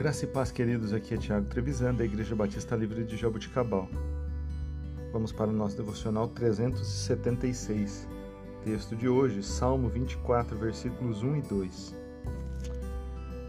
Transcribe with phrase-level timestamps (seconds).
[0.00, 0.94] Graça e paz, queridos.
[0.94, 3.86] Aqui é Tiago Trevisan, da Igreja Batista Livre de Jaboticabal.
[5.12, 8.08] Vamos para o nosso devocional 376.
[8.64, 11.96] Texto de hoje, Salmo 24, versículos 1 e 2.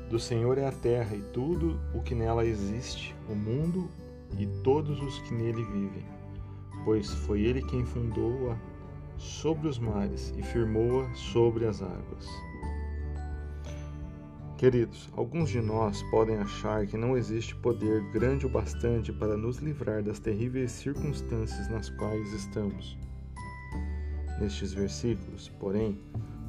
[0.10, 3.89] Do Senhor é a terra e tudo o que nela existe, o mundo
[4.38, 6.06] e todos os que nele vivem,
[6.83, 8.57] pois foi ele quem fundou-a
[9.18, 12.28] sobre os mares e firmou-a sobre as águas.
[14.61, 19.57] Queridos, alguns de nós podem achar que não existe poder grande o bastante para nos
[19.57, 22.96] livrar das terríveis circunstâncias nas quais estamos.
[24.39, 26.00] Nestes versículos, porém,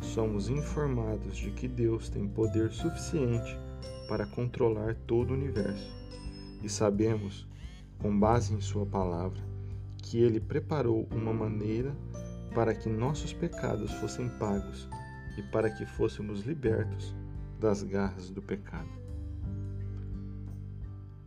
[0.02, 3.58] somos informados de que Deus tem poder suficiente
[4.06, 5.90] para controlar todo o universo
[6.62, 7.48] e sabemos,
[7.98, 9.40] com base em Sua palavra,
[10.02, 11.96] que Ele preparou uma maneira
[12.54, 14.86] para que nossos pecados fossem pagos
[15.38, 17.16] e para que fôssemos libertos
[17.62, 18.88] das garras do pecado.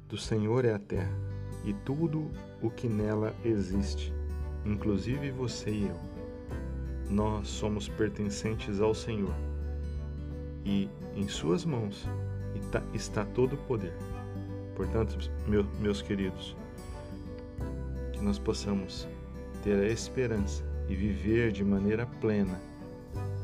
[0.10, 1.18] Do Senhor é a terra
[1.64, 2.30] e tudo
[2.62, 4.14] o que nela existe,
[4.66, 6.00] inclusive você e eu.
[7.10, 9.34] Nós somos pertencentes ao Senhor
[10.66, 12.06] e em Suas mãos
[12.94, 13.94] está todo o poder.
[14.76, 15.18] Portanto,
[15.80, 16.58] meus queridos,
[18.12, 19.08] que nós possamos
[19.64, 22.60] ter a esperança e viver de maneira plena,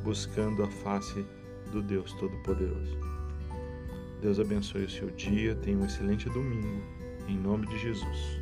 [0.04, 1.26] buscando a face
[1.72, 2.98] do Deus Todo-Poderoso.
[4.22, 6.84] Deus abençoe o seu dia, tenha um excelente domingo,
[7.28, 8.42] em nome de Jesus.